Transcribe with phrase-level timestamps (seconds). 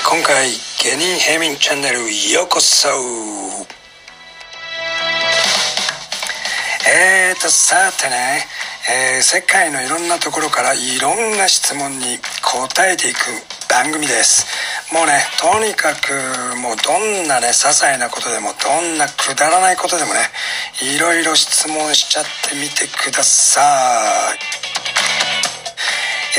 [0.00, 0.48] ー今回
[0.82, 1.98] 芸人平民チャンネル
[2.32, 2.88] ようこそ。
[6.88, 8.46] えーとさてね、
[8.90, 13.18] えー世界のいろんなところからいろんな質問に答えていく
[13.68, 14.46] 番組です。
[14.92, 20.20] もうねとにかくもうどんなね些細なことでもどんなくだらないことでもね
[20.82, 24.38] いろいろ質問しちゃってみてください。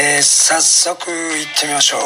[0.02, 2.02] えー早速行ってみましょう。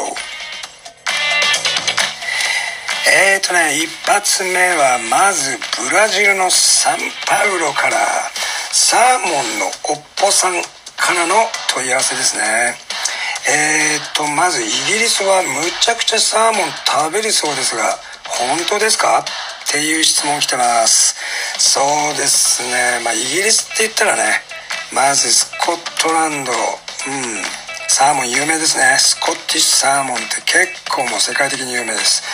[3.06, 5.56] えーとね一発目はまず
[5.88, 7.96] ブラジルのサンパウロから
[8.72, 10.60] サーモンのおっぽさん
[10.96, 11.34] からの
[11.72, 12.74] 問い合わせですね。
[13.48, 15.48] えーとまずイギリスはむ
[15.80, 17.96] ちゃくちゃサーモン食べるそうですが
[18.26, 19.20] 本当ですか？
[19.20, 21.14] っていう質問来てます。
[21.58, 22.98] そうですね。
[23.04, 24.42] まあイギリスって言ったらね
[24.92, 26.58] まずスコットランドうん
[27.88, 28.96] サーモン有名ですね。
[28.98, 32.24] スコッティッシュサーモンって結構もう世界的に有名です。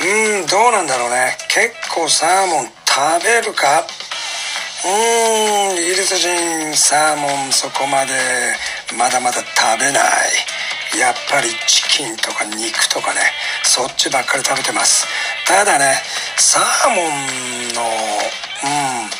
[0.00, 1.36] うんどうなんだろうね。
[1.48, 3.84] 結構サーモン食べるか？
[4.84, 8.14] うーんイギリス人サーモンそこまで
[8.96, 10.02] まだまだ食べない。
[10.98, 13.20] やっぱりチキンとか肉とかね。
[13.64, 15.06] そっちばっかり食べてます。
[15.46, 15.96] ただね
[16.36, 17.86] サーモンのう
[19.04, 19.10] ん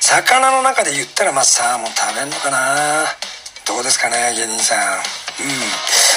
[0.00, 3.04] 魚の中で言ったらまあサーモン食べんのかな。
[3.66, 4.78] どうですかね芸人さん。
[4.78, 5.48] うん。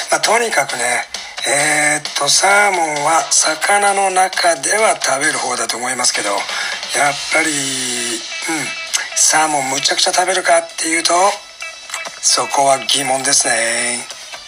[0.10, 1.06] まあとにかくね
[1.46, 6.40] えー、っとサーモンは魚の中では食べる方だと思いますけどやっ
[7.34, 8.84] ぱりうん。
[9.16, 11.14] サーモンむちゃくちゃ食べるかっていうと
[12.22, 14.00] そこは疑問ですね。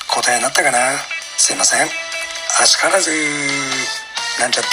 [0.08, 0.98] 答えになったかな？
[1.38, 1.88] すいません。
[2.62, 3.12] あしからず。
[4.40, 4.70] なんちゃって。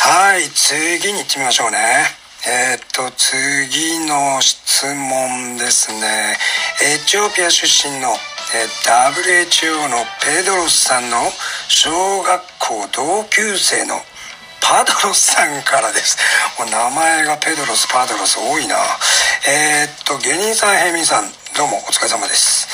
[0.00, 1.78] はい次に行ってみましょうね。
[2.48, 6.36] えーっと次の質問ですね。
[6.82, 8.16] エチオピア出身の
[8.52, 11.16] WHO のペドロスさんの
[11.68, 13.96] 小学校同級生の
[14.60, 16.18] パドロスさんからです。
[16.58, 18.76] もう名前がペドロスパドロス多いな。
[19.48, 22.68] えーっと芸人さん平民さんどうもお疲れ様です。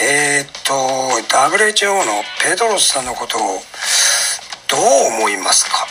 [0.00, 0.72] えーっと
[1.26, 3.60] WHO のペドロスさんのことを
[4.70, 4.80] どう
[5.18, 5.84] 思いますか？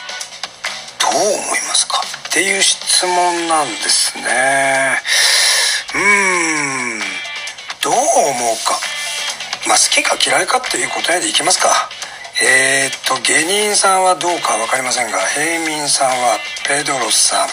[1.01, 2.01] どう思いますか？
[2.29, 5.01] っていう質問なんですね。
[5.95, 6.99] うーん
[7.83, 8.79] どう思うか？
[9.67, 11.89] まあ好きか嫌いかっていう答えでいきますか。
[12.41, 16.37] えー、っと芸人さんはどうか分かりませんが平民さんは
[16.67, 17.47] ペドロスさん。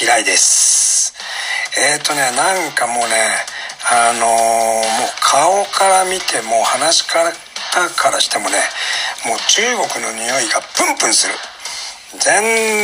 [0.00, 1.14] 嫌いです。
[1.76, 3.14] えー、っとねなんかもうね
[3.90, 7.32] あのーもう顔から見ても話し方
[7.96, 8.58] からしてもね
[9.26, 9.62] もう中
[9.94, 11.34] 国の匂いがプンプンする。
[12.16, 12.24] 全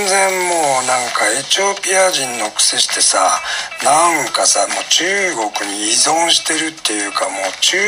[0.06, 3.40] 然もうなんかエチオピア人の癖してさ
[3.82, 5.04] なんかさもう中
[5.56, 7.78] 国に依存してるっていうかもう中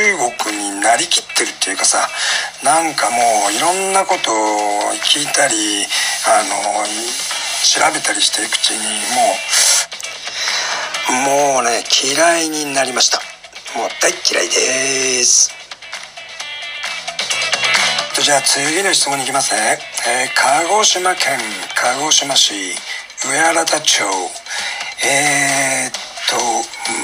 [0.41, 2.09] 国になりきってるっていうかさ
[2.65, 3.17] なんかも
[3.49, 5.85] ういろんなことを聞いたり
[6.25, 6.83] あの
[7.61, 8.81] 調べたりしていくうちに
[9.13, 9.37] も
[11.53, 13.19] うもうね嫌いになりました。
[13.77, 15.66] もう大嫌いです。
[18.27, 21.39] じゃあ次の質問に行きますね、えー鹿児島県
[21.79, 22.75] 鹿児島市
[23.23, 24.03] 上新田町。
[25.01, 25.93] えー、っ
[26.27, 26.35] と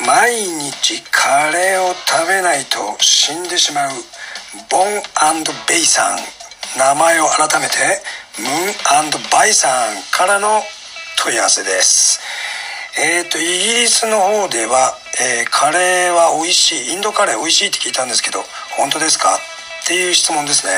[0.06, 3.92] 毎日カレーを食べないと死んでしまう
[4.70, 5.02] ボン
[5.66, 6.20] ベイさん。
[6.78, 8.04] 名前を改めて
[8.38, 10.62] ムーンバイさんからの
[11.24, 12.20] 問い合わせです。
[13.00, 13.48] えー、とイギ
[13.84, 18.44] リスの方では、えーカレーは美味しいインドカレー美味しいって聞いたんですけど
[18.76, 19.40] 本当ですか？
[19.84, 20.72] っていう質問ですね。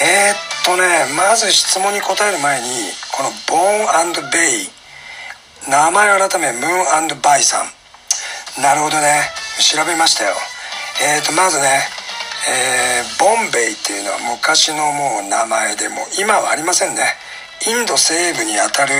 [0.00, 2.68] えー、っとねまず質問に答える前に
[3.12, 4.68] このボーンベイ
[5.68, 8.62] 名前改めムーンバイさん。
[8.62, 9.22] なるほどね。
[9.60, 10.34] 調べましたよ。
[11.04, 11.82] えー、とまずね
[12.48, 17.02] えーボンベイっていうのは昔のもう名前でも今はありませんね。
[17.68, 18.94] インド西部にあたる、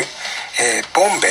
[0.61, 1.31] えーボンベイ、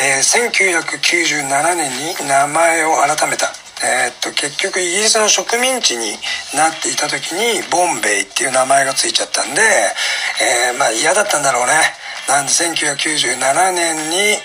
[0.00, 3.52] えー1997年に名前を改めた。
[3.84, 6.16] えーっと結局イギリスの植民地に
[6.56, 9.60] なっていた時にボンベイっていう名前がついちゃったんで、
[10.70, 11.74] えーまあ嫌だったんだろうね。
[12.28, 14.38] なんで1997年に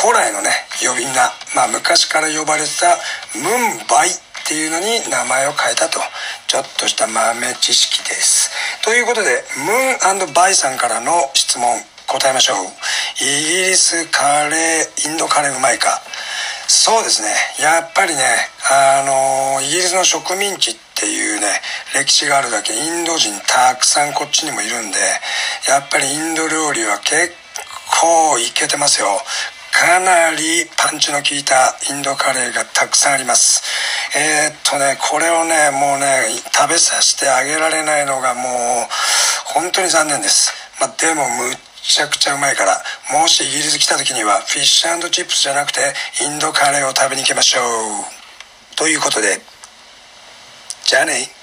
[0.00, 0.50] 古来のね
[0.80, 1.12] 呼び名、
[1.56, 2.96] まあ、昔から呼ばれてた
[3.34, 4.12] ムンバイっ
[4.46, 5.98] ていうのに名前を変えたと。
[6.46, 8.50] ちょっとした豆知識です。
[8.84, 11.80] ということでムーンバイさんからの質問。
[12.08, 12.56] 答えましょう。
[13.20, 13.24] イ
[13.66, 16.00] ギリスカレーインドカレーうまいか？
[16.68, 17.28] そうですね。
[17.60, 18.22] やっぱりね
[18.70, 19.02] あ
[19.56, 21.48] のイギリスの植民地っていうね
[21.94, 24.98] 歴史があるだけインド人たくさんこっちにもいるんで
[25.66, 27.32] やっぱりインド料理は結
[28.00, 29.08] 構いけてますよ。
[29.72, 33.62] かなりパンチの効いたインドカレーがたくさんあります。
[34.14, 38.44] えー、っとねこれをねもうね食べさせてあげられないのがもう
[39.54, 40.52] 本当に残念です。
[40.80, 41.48] まあ、でもむ
[41.88, 42.82] めちゃくちゃうまいから
[43.18, 45.80] もしイギリス来た時にはフィッシュチップスじゃなくて
[46.20, 48.76] インドカレーを食べに行きましょう。
[48.76, 49.40] ということで
[50.84, 51.37] じゃあね。